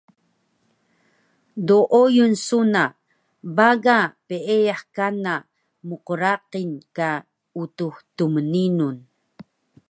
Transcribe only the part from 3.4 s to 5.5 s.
baga peeyah kana